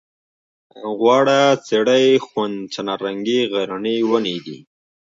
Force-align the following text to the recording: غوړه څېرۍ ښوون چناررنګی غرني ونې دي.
غوړه 0.99 1.39
څېرۍ 1.65 2.07
ښوون 2.25 2.51
چناررنګی 2.73 3.39
غرني 3.53 3.97
ونې 4.09 4.37
دي. 4.45 4.57